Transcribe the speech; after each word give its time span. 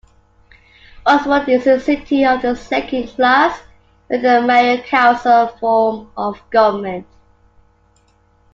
Osborne 1.05 1.47
is 1.47 1.67
a 1.67 1.79
city 1.79 2.25
of 2.25 2.41
the 2.41 2.55
second 2.55 3.07
class 3.09 3.61
with 4.09 4.25
a 4.25 4.41
mayor-council 4.41 5.49
form 5.59 6.11
of 6.17 6.41
government. 6.49 7.05